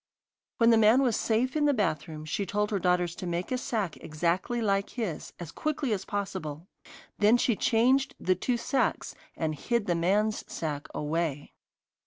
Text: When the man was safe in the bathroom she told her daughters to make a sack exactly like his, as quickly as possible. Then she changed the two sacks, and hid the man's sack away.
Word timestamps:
When 0.57 0.71
the 0.71 0.79
man 0.79 1.03
was 1.03 1.15
safe 1.15 1.55
in 1.55 1.65
the 1.65 1.75
bathroom 1.75 2.25
she 2.25 2.43
told 2.43 2.71
her 2.71 2.79
daughters 2.79 3.13
to 3.17 3.27
make 3.27 3.51
a 3.51 3.57
sack 3.59 3.97
exactly 3.97 4.59
like 4.59 4.89
his, 4.89 5.31
as 5.39 5.51
quickly 5.51 5.93
as 5.93 6.05
possible. 6.05 6.65
Then 7.19 7.37
she 7.37 7.55
changed 7.55 8.15
the 8.19 8.33
two 8.33 8.57
sacks, 8.57 9.13
and 9.35 9.53
hid 9.53 9.85
the 9.85 9.93
man's 9.93 10.43
sack 10.51 10.87
away. 10.95 11.53